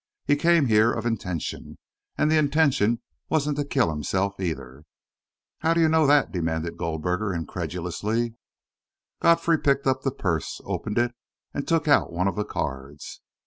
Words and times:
He 0.25 0.35
came 0.35 0.65
here 0.65 0.91
of 0.91 1.05
intention, 1.05 1.77
and 2.17 2.31
the 2.31 2.37
intention 2.39 3.03
wasn't 3.29 3.55
to 3.59 3.63
kill 3.63 3.91
himself, 3.91 4.39
either." 4.39 4.83
"How 5.59 5.75
do 5.75 5.79
you 5.79 5.87
know 5.87 6.07
that?" 6.07 6.31
demanded 6.31 6.75
Goldberger, 6.75 7.31
incredulously. 7.31 8.33
Godfrey 9.21 9.59
picked 9.59 9.85
up 9.85 10.01
the 10.01 10.09
purse, 10.09 10.59
opened 10.65 10.97
it, 10.97 11.13
and 11.53 11.67
took 11.67 11.87
out 11.87 12.11
one 12.11 12.27
of 12.27 12.35
the 12.35 12.43
cards. 12.45 13.21